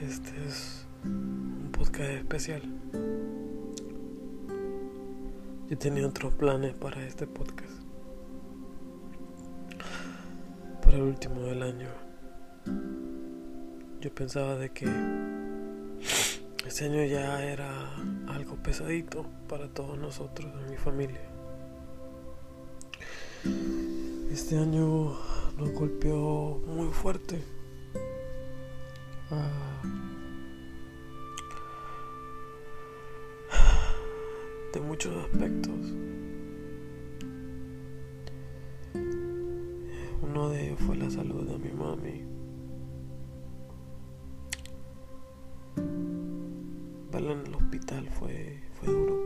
Este 0.00 0.30
es 0.48 0.86
un 1.04 1.68
podcast 1.72 2.10
especial. 2.10 2.62
Yo 5.68 5.76
tenía 5.76 6.06
otros 6.06 6.32
planes 6.32 6.72
para 6.72 7.06
este 7.06 7.26
podcast. 7.26 7.70
Para 10.82 10.96
el 10.96 11.02
último 11.02 11.42
del 11.42 11.62
año. 11.62 11.88
Yo 14.00 14.14
pensaba 14.14 14.56
de 14.56 14.70
que 14.70 14.86
este 16.66 16.86
año 16.86 17.04
ya 17.04 17.44
era 17.44 17.94
algo 18.28 18.56
pesadito 18.56 19.26
para 19.50 19.68
todos 19.68 19.98
nosotros 19.98 20.50
en 20.62 20.70
mi 20.70 20.78
familia. 20.78 21.20
Este 24.32 24.56
año 24.56 25.14
nos 25.58 25.72
golpeó 25.72 26.58
muy 26.66 26.88
fuerte. 26.88 27.59
De 34.72 34.80
muchos 34.80 35.14
aspectos. 35.24 35.94
Uno 40.22 40.48
de 40.50 40.66
ellos 40.66 40.80
fue 40.80 40.96
la 40.96 41.08
salud 41.10 41.48
de 41.48 41.58
mi 41.58 41.70
mami. 41.72 42.24
Verla 47.12 47.32
en 47.32 47.46
el 47.46 47.54
hospital 47.54 48.08
fue, 48.08 48.64
fue 48.80 48.92
duro. 48.92 49.20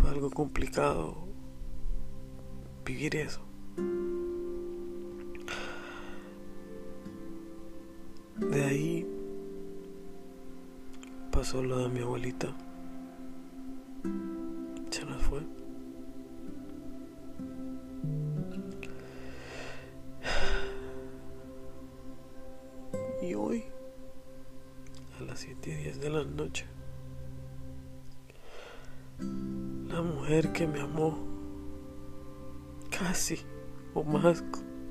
Fue 0.00 0.10
algo 0.10 0.30
complicado 0.30 1.28
vivir 2.84 3.14
eso. 3.14 3.45
De 8.56 8.64
ahí 8.64 9.06
pasó 11.30 11.62
lo 11.62 11.76
de 11.76 11.88
mi 11.90 12.00
abuelita. 12.00 12.48
Se 14.88 15.04
nos 15.04 15.22
fue. 15.22 15.42
Y 23.20 23.34
hoy, 23.34 23.62
a 25.20 25.24
las 25.24 25.40
7 25.40 25.70
y 25.70 25.74
10 25.74 26.00
de 26.00 26.08
la 26.08 26.24
noche, 26.24 26.64
la 29.18 30.00
mujer 30.00 30.54
que 30.54 30.66
me 30.66 30.80
amó 30.80 31.18
casi 32.88 33.38
o 33.92 34.02
más 34.02 34.42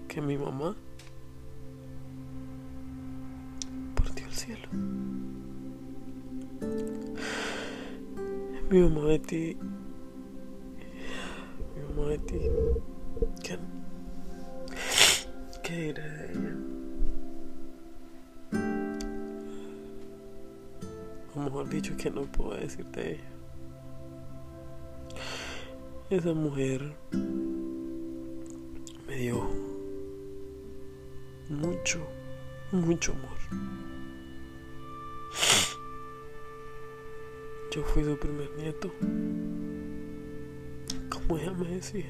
que 0.07 0.21
mi 0.21 0.37
mamá 0.37 0.75
Mi 8.75 8.81
mamá 8.81 9.05
Betty, 9.07 9.55
mi 11.75 11.81
mamá 11.95 12.09
Betty, 12.09 12.39
¿qué, 13.41 13.57
qué 15.63 15.73
diré 15.73 16.03
de 16.03 16.33
ella? 16.33 16.55
O 21.33 21.39
mejor 21.39 21.69
dicho, 21.69 21.95
que 21.95 22.11
no 22.11 22.23
puedo 22.23 22.55
decir 22.59 22.85
de 22.87 23.11
ella. 23.13 23.29
Esa 26.09 26.33
mujer 26.33 26.81
me 29.07 29.15
dio 29.15 29.41
mucho, 31.47 31.99
mucho 32.73 33.13
amor. 33.13 33.37
Yo 37.75 37.83
fui 37.83 38.05
su 38.05 38.17
primer 38.17 38.49
nieto. 38.55 38.89
Como 41.09 41.37
ella 41.37 41.51
me 41.51 41.67
decía, 41.67 42.05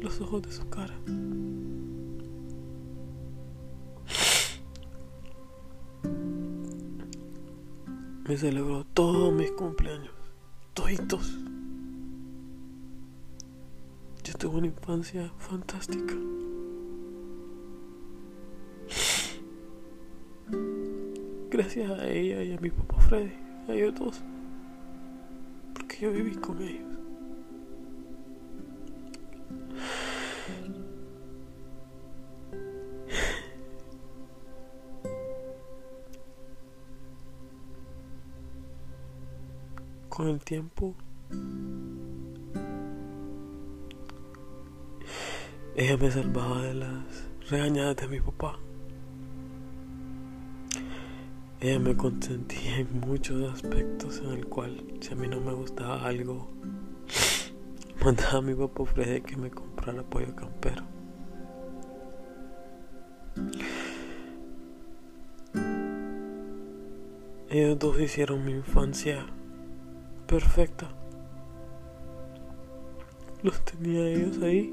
los 0.00 0.20
ojos 0.20 0.42
de 0.42 0.50
su 0.50 0.68
cara. 0.68 0.98
Me 8.26 8.36
celebró 8.36 8.82
todos 8.92 9.32
mis 9.32 9.52
cumpleaños, 9.52 10.10
toditos. 10.72 11.38
Yo 14.24 14.34
tuve 14.34 14.56
una 14.56 14.66
infancia 14.66 15.32
fantástica. 15.38 16.14
Gracias 21.50 21.88
a 21.88 22.08
ella 22.08 22.42
y 22.42 22.52
a 22.52 22.60
mi 22.60 22.70
papá 22.70 23.00
Freddy, 23.02 23.43
ellos 23.68 23.94
dos. 23.94 24.22
Porque 25.74 25.98
yo 26.00 26.12
viví 26.12 26.34
con 26.36 26.62
ellos. 26.62 26.82
Con 40.08 40.28
el 40.28 40.40
tiempo 40.44 40.94
Ella 45.76 45.96
me 45.96 46.08
salvaba 46.08 46.62
de 46.62 46.74
las 46.74 47.24
regañadas 47.50 47.96
de 47.96 48.06
mi 48.06 48.20
papá. 48.20 48.56
Ella 51.64 51.78
me 51.78 51.96
consentía 51.96 52.76
en 52.80 53.00
muchos 53.00 53.50
aspectos 53.50 54.18
en 54.18 54.32
el 54.32 54.44
cual 54.44 54.84
si 55.00 55.14
a 55.14 55.16
mí 55.16 55.26
no 55.26 55.40
me 55.40 55.54
gustaba 55.54 56.06
algo, 56.06 56.50
mandaba 58.04 58.36
a 58.36 58.40
mi 58.42 58.54
papá 58.54 58.84
Freddy 58.84 59.22
que 59.22 59.38
me 59.38 59.50
comprara 59.50 60.02
pollo 60.02 60.36
campero. 60.36 60.84
Ellos 67.48 67.78
dos 67.78 67.98
hicieron 67.98 68.44
mi 68.44 68.52
infancia 68.52 69.24
perfecta. 70.26 70.90
Los 73.42 73.58
tenía 73.64 74.06
ellos 74.06 74.36
ahí. 74.42 74.70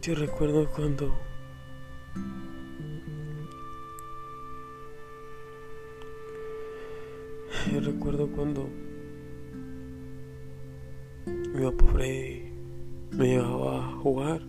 Yo 0.00 0.14
recuerdo 0.14 0.70
cuando 0.70 1.26
yo 7.72 7.80
recuerdo 7.80 8.28
cuando 8.28 8.68
mi 11.26 11.64
papá 11.64 11.86
Freddy 11.92 12.52
me 13.12 13.26
llevaba 13.26 13.86
a 13.86 13.92
jugar. 13.98 14.42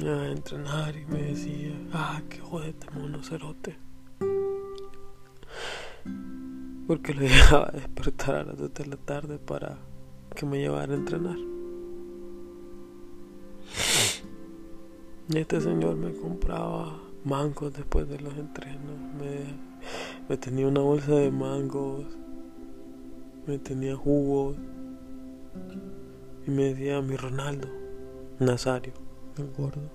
A 0.00 0.30
entrenar 0.30 0.94
y 0.96 1.04
me 1.06 1.22
decía 1.22 1.74
ah 1.92 2.22
qué 2.28 2.38
jodete 2.38 2.86
mono 2.92 3.20
cerote 3.20 3.76
porque 6.88 7.12
lo 7.12 7.20
dejaba 7.28 7.70
despertar 7.72 8.36
a 8.36 8.44
las 8.44 8.56
2 8.56 8.74
de 8.74 8.86
la 8.86 8.96
tarde 8.96 9.38
para 9.38 9.78
que 10.34 10.46
me 10.46 10.58
llevara 10.58 10.94
a 10.94 10.96
entrenar. 10.96 11.36
Y 15.28 15.38
este 15.38 15.60
señor 15.60 15.96
me 15.96 16.14
compraba 16.14 16.98
mangos 17.24 17.72
después 17.72 18.08
de 18.08 18.18
los 18.20 18.36
entrenos. 18.36 18.96
Me, 20.28 20.36
tenía 20.36 20.66
una 20.66 20.80
bolsa 20.80 21.12
de 21.12 21.30
mangos. 21.30 22.04
Me 23.46 23.58
tenía 23.58 23.96
jugos. 23.96 24.56
Y 26.46 26.50
me 26.50 26.64
decía 26.74 27.02
mi 27.02 27.16
Ronaldo, 27.16 27.68
Nazario, 28.38 28.92
el 29.36 29.50
gordo. 29.50 29.90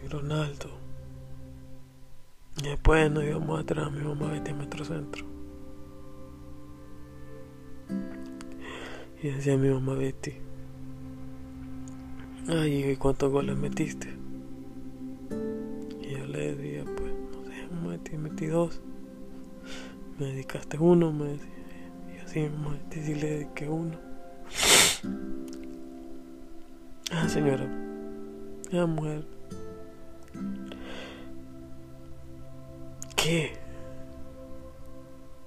Mi 0.00 0.08
Ronaldo. 0.08 0.68
Y 2.62 2.68
después 2.68 3.10
nos 3.10 3.24
íbamos 3.24 3.60
a 3.60 3.64
traer 3.64 3.86
a 3.86 3.90
mi 3.90 4.02
mamá 4.02 4.32
a 4.34 4.54
Metro 4.54 4.84
Centro. 4.84 5.24
Y 9.22 9.28
decía 9.28 9.56
mi 9.56 9.68
mamá 9.68 9.94
Betty. 9.94 10.47
Ay, 12.50 12.92
¿y 12.92 12.96
cuántos 12.96 13.30
goles 13.30 13.58
metiste? 13.58 14.08
Y 16.00 16.12
yo 16.12 16.26
le 16.28 16.54
decía, 16.54 16.82
pues, 16.96 17.12
no 17.30 17.44
sé, 17.44 17.86
metí, 17.86 18.16
metí 18.16 18.46
dos. 18.46 18.80
Me 20.18 20.28
dedicaste 20.28 20.78
uno, 20.78 21.12
me 21.12 21.26
decía. 21.26 21.52
Y 22.16 22.18
así 22.24 22.40
metí 22.40 23.00
y 23.00 23.14
le 23.16 23.30
dediqué 23.32 23.68
uno. 23.68 23.98
Ah, 27.10 27.28
señora. 27.28 27.68
Ah, 28.72 28.86
mujer. 28.86 29.26
¿Qué? 33.14 33.52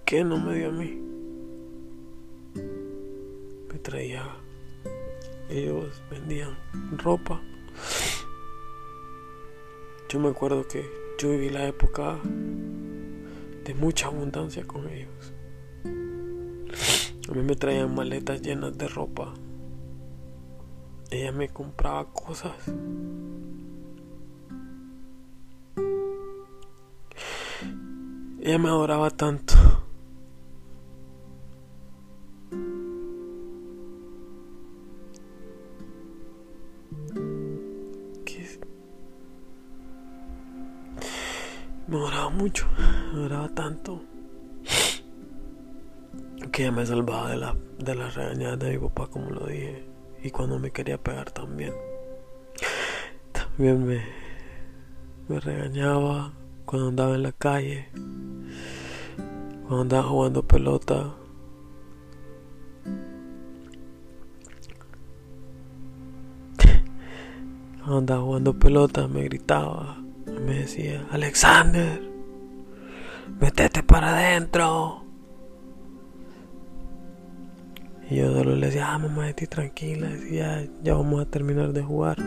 ¿Qué 0.05 0.23
no 0.23 0.37
me 0.37 0.55
dio 0.55 0.67
a 0.67 0.71
mí? 0.71 1.01
Me 3.73 3.79
traía 3.79 4.23
ellos 5.51 6.01
vendían 6.09 6.57
ropa. 6.97 7.41
Yo 10.09 10.19
me 10.19 10.29
acuerdo 10.29 10.67
que 10.67 10.89
yo 11.17 11.29
viví 11.29 11.49
la 11.49 11.67
época 11.67 12.17
de 12.23 13.73
mucha 13.75 14.07
abundancia 14.07 14.65
con 14.65 14.89
ellos. 14.89 15.33
A 17.29 17.33
mí 17.33 17.43
me 17.43 17.55
traían 17.55 17.93
maletas 17.93 18.41
llenas 18.41 18.77
de 18.77 18.87
ropa. 18.87 19.33
Ella 21.09 21.31
me 21.31 21.49
compraba 21.49 22.11
cosas. 22.11 22.53
Ella 28.41 28.57
me 28.57 28.69
adoraba 28.69 29.09
tanto. 29.11 29.80
Me 41.91 41.97
adoraba 41.97 42.29
mucho, 42.29 42.67
me 43.11 43.19
adoraba 43.19 43.49
tanto 43.49 44.01
que 46.49 46.63
ella 46.63 46.71
me 46.71 46.85
salvaba 46.85 47.31
de, 47.31 47.35
la, 47.37 47.55
de 47.79 47.95
las 47.95 48.15
regañadas 48.15 48.59
de 48.59 48.71
mi 48.71 48.77
papá, 48.77 49.07
como 49.07 49.29
lo 49.29 49.45
dije, 49.47 49.85
y 50.23 50.31
cuando 50.31 50.57
me 50.57 50.71
quería 50.71 50.97
pegar 50.97 51.31
también. 51.31 51.73
También 53.33 53.85
me, 53.85 54.01
me 55.27 55.39
regañaba 55.41 56.31
cuando 56.63 56.87
andaba 56.87 57.15
en 57.15 57.23
la 57.23 57.33
calle, 57.33 57.89
cuando 59.67 59.81
andaba 59.81 60.03
jugando 60.03 60.47
pelota. 60.47 61.13
Cuando 67.79 67.97
andaba 67.97 68.21
jugando 68.21 68.57
pelota 68.57 69.07
me 69.09 69.23
gritaba 69.23 70.00
me 70.45 70.59
decía, 70.59 71.05
Alexander, 71.11 72.01
metete 73.39 73.83
para 73.83 74.09
adentro. 74.09 75.03
Y 78.09 78.17
yo 78.17 78.33
solo 78.33 78.55
le 78.55 78.67
decía, 78.67 78.93
ah, 78.93 78.97
mamá, 78.97 79.29
estoy 79.29 79.47
tranquila, 79.47 80.09
decía, 80.09 80.67
ya 80.83 80.93
vamos 80.95 81.21
a 81.21 81.25
terminar 81.25 81.71
de 81.71 81.81
jugar. 81.81 82.17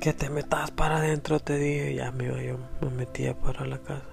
Que 0.00 0.12
te 0.12 0.30
metas 0.30 0.70
para 0.70 0.98
adentro, 0.98 1.40
te 1.40 1.58
dije, 1.58 1.94
ya 1.94 2.12
me 2.12 2.26
iba, 2.26 2.40
yo 2.42 2.56
me 2.80 2.90
metía 2.90 3.36
para 3.36 3.66
la 3.66 3.78
casa. 3.78 4.06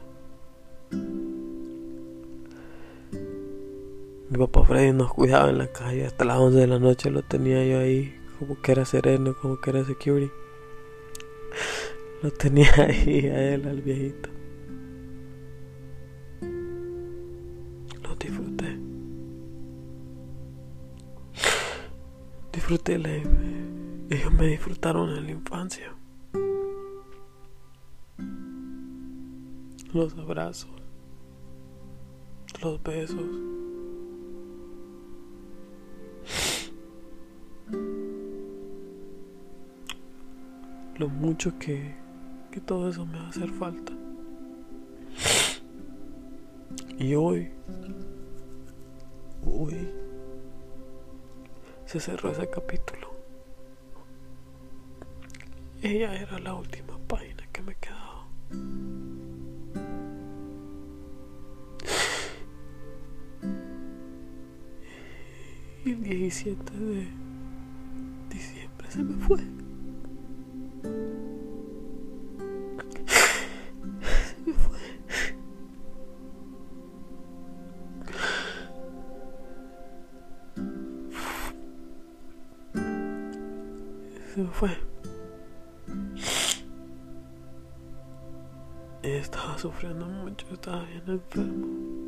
Mi 4.28 4.40
papá 4.40 4.66
Freddy 4.66 4.92
nos 4.92 5.13
cuidaba 5.13 5.51
en 5.51 5.60
la 5.60 5.68
calle 5.68 6.06
hasta 6.06 6.25
las 6.25 6.40
11 6.40 6.58
de 6.58 6.68
la 6.68 6.80
noche, 6.80 7.12
lo 7.12 7.22
tenía 7.22 7.63
yo 7.63 7.80
ahí, 7.80 8.16
como 8.40 8.60
que 8.60 8.72
era 8.72 8.86
sereno, 8.86 9.36
como 9.40 9.62
que 9.62 9.69
era 9.69 9.86
security. 9.86 10.31
Lo 12.25 12.31
tenía 12.31 12.74
ahí 12.77 13.27
a 13.27 13.54
él, 13.54 13.68
al 13.68 13.81
viejito. 13.83 14.30
Lo 18.01 18.16
disfruté. 18.16 18.80
Disfruté 22.51 22.98
la... 22.98 23.10
Ellos 24.10 24.33
me 24.33 24.48
disfrutaron 24.48 25.16
en 25.16 25.24
la 25.24 25.31
infancia. 25.33 25.95
Los 29.94 30.18
abrazos. 30.18 30.72
Los 32.63 32.81
besos. 32.81 33.24
Lo 40.98 41.07
mucho 41.07 41.60
que 41.60 42.05
que 42.56 42.62
todo 42.62 42.88
eso 42.88 43.06
me 43.06 43.19
va 43.19 43.25
a 43.25 43.28
hacer 43.28 43.50
falta. 43.50 43.92
Y 46.98 47.13
hoy, 47.13 47.52
hoy, 49.46 49.90
se 51.86 52.00
cerró 52.00 52.31
ese 52.31 52.50
capítulo. 52.50 53.10
Ella 55.81 56.16
era 56.16 56.40
la 56.40 56.54
última 56.54 56.98
página 57.10 57.46
que 57.52 57.62
me 57.62 57.75
quedaba. 57.75 58.25
Y 65.84 65.92
el 65.92 66.04
17 66.04 66.74
de 66.74 67.08
diciembre 68.30 68.92
se 68.92 69.04
me 69.04 69.13
fue. 69.25 69.55
Se 84.36 84.42
me 84.42 84.50
fue. 84.50 84.70
Estaba 89.02 89.58
sufriendo 89.58 90.06
mucho, 90.06 90.46
estaba 90.52 90.84
bien 90.84 91.04
enfermo. 91.08 92.05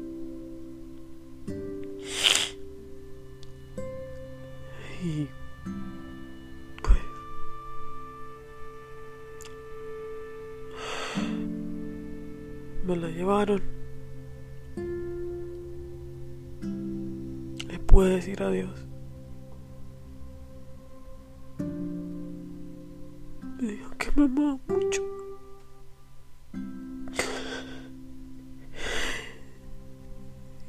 Me 23.68 23.74
dijo 23.74 23.92
que 23.98 24.12
me 24.16 24.26
amaba 24.26 24.60
mucho. 24.68 25.02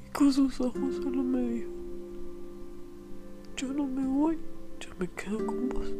Y 0.04 0.10
con 0.12 0.32
sus 0.32 0.60
ojos 0.60 0.96
solo 0.96 1.22
me 1.22 1.40
dijo, 1.40 1.70
yo 3.56 3.72
no 3.72 3.86
me 3.86 4.06
voy, 4.06 4.38
yo 4.80 4.88
me 4.98 5.08
quedo 5.10 5.46
con 5.46 5.68
vos. 5.68 5.94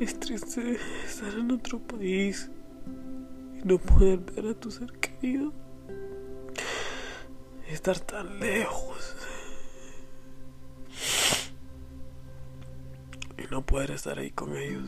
Es 0.00 0.20
triste 0.20 0.78
estar 1.06 1.32
en 1.34 1.50
otro 1.50 1.78
país 1.80 2.50
y 3.56 3.66
no 3.66 3.78
poder 3.78 4.18
ver 4.18 4.48
a 4.48 4.54
tu 4.54 4.70
ser 4.70 4.92
querido. 4.92 5.52
Estar 7.68 7.98
tan 8.00 8.38
lejos. 8.38 9.16
No 13.50 13.64
poder 13.64 13.92
estar 13.92 14.18
ahí 14.18 14.30
con 14.30 14.56
ellos. 14.56 14.84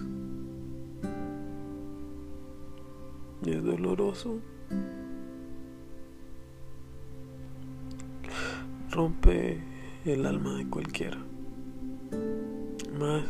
Y 3.43 3.53
es 3.53 3.65
doloroso. 3.65 4.41
Rompe 8.91 9.63
el 10.05 10.27
alma 10.27 10.57
de 10.57 10.69
cualquiera. 10.69 11.19
Más 12.99 13.25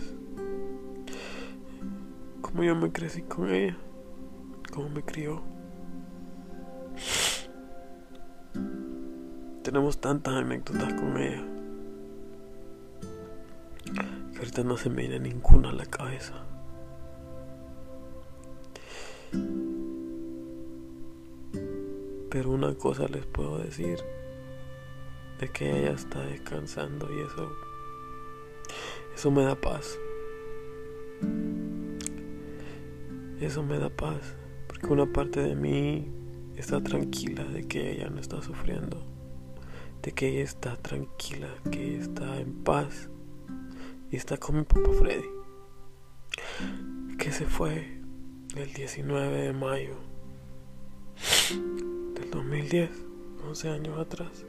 como 2.40 2.64
yo 2.64 2.74
me 2.74 2.90
crecí 2.90 3.22
con 3.22 3.48
ella, 3.50 3.76
como 4.72 4.88
me 4.88 5.02
crió. 5.02 5.42
Tenemos 9.62 10.00
tantas 10.00 10.34
anécdotas 10.34 10.94
con 10.94 11.16
ella 11.16 11.59
ahorita 14.40 14.64
no 14.64 14.78
se 14.78 14.88
me 14.88 15.02
viene 15.02 15.20
ninguna 15.20 15.68
a 15.68 15.72
la 15.74 15.84
cabeza. 15.84 16.32
Pero 22.30 22.50
una 22.50 22.74
cosa 22.74 23.06
les 23.08 23.26
puedo 23.26 23.58
decir, 23.58 23.98
de 25.38 25.48
que 25.48 25.80
ella 25.80 25.92
está 25.92 26.20
descansando 26.22 27.12
y 27.12 27.20
eso, 27.20 27.52
eso 29.14 29.30
me 29.30 29.44
da 29.44 29.60
paz. 29.60 29.98
Eso 33.42 33.62
me 33.62 33.78
da 33.78 33.90
paz, 33.90 34.36
porque 34.68 34.86
una 34.86 35.12
parte 35.12 35.40
de 35.42 35.54
mí 35.54 36.10
está 36.56 36.82
tranquila 36.82 37.44
de 37.44 37.68
que 37.68 37.92
ella 37.92 38.08
no 38.08 38.18
está 38.20 38.40
sufriendo, 38.40 39.04
de 40.02 40.12
que 40.12 40.28
ella 40.28 40.44
está 40.44 40.76
tranquila, 40.76 41.48
que 41.70 41.94
ella 41.94 42.02
está 42.02 42.40
en 42.40 42.64
paz 42.64 43.10
y 44.10 44.16
está 44.16 44.36
con 44.36 44.56
mi 44.56 44.64
papá 44.64 44.90
Freddy, 44.98 45.28
que 47.18 47.32
se 47.32 47.46
fue 47.46 48.00
el 48.56 48.72
19 48.72 49.42
de 49.42 49.52
mayo 49.52 49.96
del 52.14 52.30
2010. 52.30 53.10
11 53.48 53.68
años 53.68 53.98
atrás. 53.98 54.44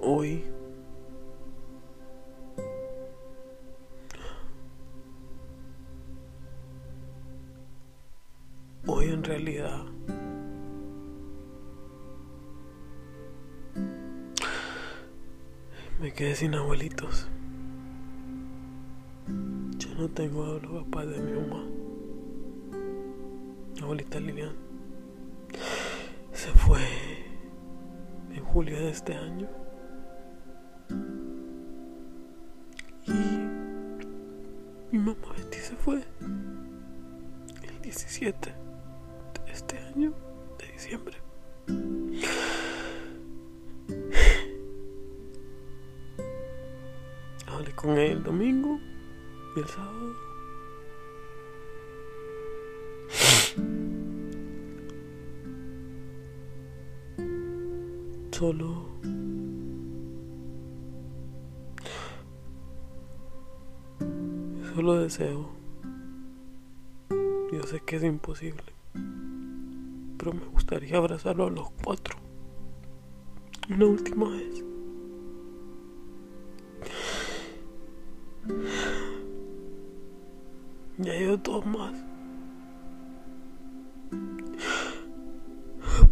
Hoy 0.00 0.44
realidad 9.22 9.84
me 16.00 16.12
quedé 16.12 16.34
sin 16.34 16.54
abuelitos. 16.54 17.28
Yo 19.78 19.94
no 19.96 20.08
tengo 20.08 20.44
a 20.44 20.58
los 20.58 20.84
papás 20.84 21.06
de 21.08 21.20
mi 21.20 21.32
mamá. 21.32 21.64
Abuelita 23.80 24.18
Lilian 24.18 24.52
se 26.32 26.50
fue 26.50 26.80
en 28.34 28.44
julio 28.44 28.76
de 28.76 28.90
este 28.90 29.14
año. 29.14 29.48
Y 33.06 33.12
mi 34.90 34.98
mamá 34.98 35.32
Betty 35.36 35.58
se 35.58 35.76
fue 35.76 36.02
el 37.62 37.82
17 37.82 38.71
este 39.72 39.78
año 39.78 40.12
de 40.58 40.72
diciembre. 40.72 41.16
Hablé 47.46 47.72
con 47.72 47.90
él 47.90 48.12
el 48.12 48.22
domingo 48.22 48.78
y 49.56 49.60
el 49.60 49.66
sábado. 49.66 50.14
Solo 58.32 58.88
solo 64.74 65.00
deseo. 65.00 65.50
Yo 67.52 67.62
sé 67.64 67.80
que 67.80 67.96
es 67.96 68.02
imposible 68.02 68.72
pero 70.22 70.36
me 70.36 70.46
gustaría 70.52 70.98
abrazarlo 70.98 71.46
a 71.46 71.50
los 71.50 71.68
cuatro. 71.84 72.16
Una 73.68 73.86
última 73.86 74.30
vez. 74.30 74.64
Y 80.98 81.08
hay 81.08 81.36
dos 81.42 81.66
más. 81.66 81.92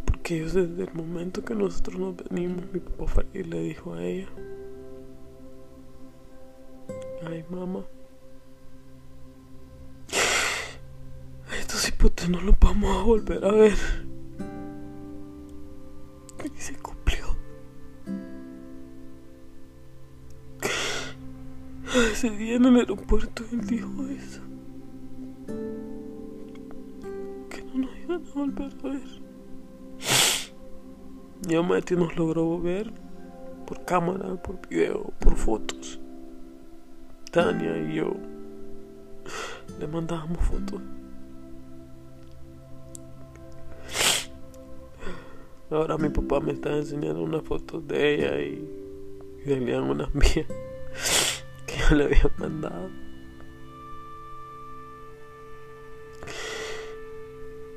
Porque 0.06 0.40
yo 0.40 0.44
desde 0.46 0.82
el 0.82 0.94
momento 0.94 1.44
que 1.44 1.54
nosotros 1.54 2.00
nos 2.00 2.16
venimos, 2.16 2.64
mi 2.72 2.80
papá 2.80 3.24
le 3.32 3.60
dijo 3.60 3.94
a 3.94 4.02
ella, 4.02 4.28
ay 7.28 7.44
mamá, 7.48 7.84
Puta, 12.00 12.26
no 12.28 12.40
lo 12.40 12.56
vamos 12.58 12.96
a 12.96 13.02
volver 13.02 13.44
a 13.44 13.52
ver. 13.52 13.76
Y 16.42 16.58
se 16.58 16.74
cumplió. 16.76 17.26
Ese 22.10 22.30
día 22.30 22.54
en 22.56 22.64
el 22.64 22.76
aeropuerto 22.76 23.44
él 23.52 23.66
dijo 23.66 24.06
eso. 24.06 24.40
Que 27.50 27.62
no 27.64 27.82
nos 27.82 27.98
iban 27.98 28.24
a 28.24 28.32
volver 28.32 28.72
a 28.82 28.88
ver. 28.88 29.20
Y 31.50 31.62
Mati 31.62 31.96
nos 31.96 32.16
logró 32.16 32.58
ver 32.60 32.90
por 33.66 33.84
cámara, 33.84 34.40
por 34.42 34.66
video, 34.68 35.12
por 35.18 35.36
fotos. 35.36 36.00
Tania 37.30 37.76
y 37.76 37.96
yo 37.96 38.14
le 39.78 39.86
mandábamos 39.86 40.38
fotos. 40.38 40.80
Ahora 45.70 45.96
mi 45.96 46.08
papá 46.08 46.40
me 46.40 46.52
está 46.52 46.76
enseñando 46.76 47.22
unas 47.22 47.42
fotos 47.42 47.86
de 47.86 48.14
ella 48.14 48.40
y, 48.40 48.68
y 49.44 49.54
le 49.54 49.80
unas 49.80 50.12
mías 50.14 50.46
que 51.66 51.74
yo 51.78 51.94
le 51.94 52.04
había 52.04 52.28
mandado. 52.38 52.90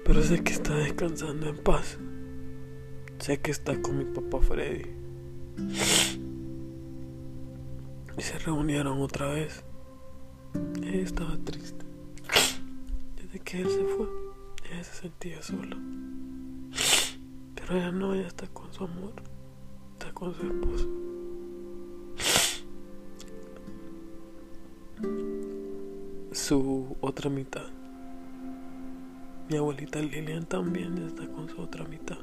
Pero 0.04 0.22
sé 0.24 0.44
que 0.44 0.54
está 0.54 0.74
descansando 0.76 1.48
en 1.48 1.58
paz. 1.58 2.00
Sé 3.20 3.40
que 3.40 3.52
está 3.52 3.80
con 3.82 4.00
mi 4.00 4.06
papá 4.06 4.40
Freddy. 4.40 4.90
Y 8.18 8.22
se 8.22 8.40
reunieron 8.40 9.02
otra 9.02 9.28
vez. 9.34 9.64
Ella 10.82 11.02
estaba 11.02 11.38
triste. 11.46 11.86
Desde 13.16 13.40
que 13.40 13.62
él 13.62 13.70
se 13.70 13.84
fue, 13.84 14.08
ella 14.72 14.84
se 14.84 15.02
sentía 15.02 15.42
sola. 15.42 15.78
Pero 17.65 17.79
ella 17.79 17.91
no, 17.91 18.13
ella 18.13 18.27
está 18.27 18.46
con 18.48 18.74
su 18.74 18.84
amor, 18.84 19.13
está 19.93 20.12
con 20.13 20.34
su 20.34 20.46
esposo. 20.46 20.89
Su 26.34 26.98
otra 27.00 27.29
mitad. 27.29 27.67
Mi 29.50 29.55
abuelita 29.55 30.00
Lilian 30.00 30.46
también 30.46 30.98
está 30.98 31.25
con 31.27 31.48
su 31.48 31.62
otra 31.62 31.86
mitad. 31.86 32.17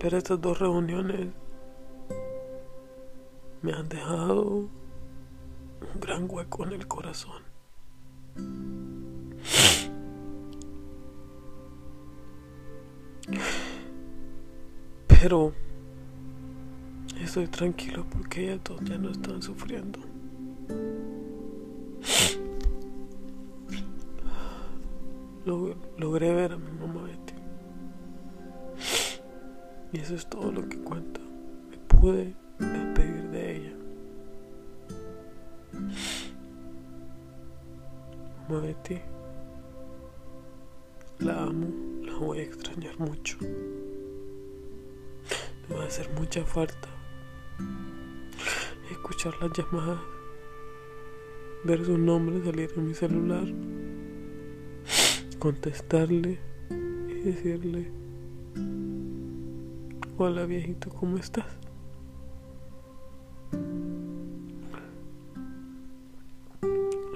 Pero 0.00 0.18
estas 0.18 0.40
dos 0.40 0.58
reuniones 0.58 1.28
me 3.62 3.72
han 3.72 3.88
dejado 3.88 4.42
un 4.42 6.00
gran 6.00 6.26
hueco 6.28 6.64
en 6.64 6.72
el 6.72 6.88
corazón. 6.88 7.42
Pero 15.20 15.52
estoy 17.20 17.48
tranquilo 17.48 18.06
porque 18.08 18.44
ellas 18.44 18.60
dos 18.62 18.80
ya 18.84 18.96
no 18.98 19.10
están 19.10 19.42
sufriendo. 19.42 19.98
logré 25.96 26.34
ver 26.34 26.52
a 26.52 26.58
mi 26.58 26.70
mamá 26.72 27.02
Betty. 27.02 27.34
Y 29.92 30.00
eso 30.00 30.14
es 30.14 30.26
todo 30.28 30.52
lo 30.52 30.68
que 30.68 30.78
cuenta. 30.78 31.20
Me 31.70 31.78
pude 31.78 32.34
despedir 32.58 33.30
de 33.30 33.56
ella. 33.56 33.76
Mamá 38.48 38.60
Betty, 38.60 39.00
la 41.18 41.42
amo, 41.44 41.66
la 42.04 42.14
voy 42.18 42.38
a 42.38 42.42
extrañar 42.42 42.98
mucho. 43.00 43.38
Me 45.68 45.76
va 45.76 45.84
a 45.84 45.86
hacer 45.86 46.08
mucha 46.18 46.44
falta 46.44 46.88
escuchar 48.90 49.34
las 49.40 49.52
llamadas, 49.52 50.00
ver 51.64 51.84
su 51.84 51.96
nombre 51.98 52.42
salir 52.44 52.70
en 52.76 52.86
mi 52.86 52.94
celular, 52.94 53.46
contestarle 55.38 56.38
y 56.70 57.14
decirle, 57.20 57.90
hola 60.16 60.44
viejito, 60.46 60.90
¿cómo 60.90 61.16
estás? 61.16 61.46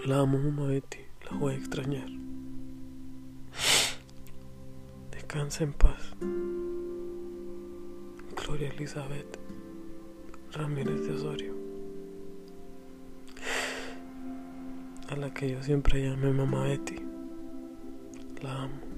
La 0.06 0.20
amo, 0.20 0.38
mamá 0.38 0.66
Betty, 0.66 0.98
la 1.30 1.36
voy 1.36 1.54
a 1.54 1.56
extrañar. 1.56 2.08
Descansa 5.12 5.64
en 5.64 5.72
paz. 5.72 6.16
Gloria 8.52 8.68
Elizabeth 8.68 9.38
Ramírez 10.52 11.06
de 11.06 11.14
Osorio, 11.14 11.54
a 15.08 15.16
la 15.16 15.32
que 15.32 15.52
yo 15.52 15.62
siempre 15.62 16.02
llamé 16.02 16.34
mamá 16.34 16.64
Betty. 16.64 16.96
La 18.42 18.64
amo. 18.64 18.91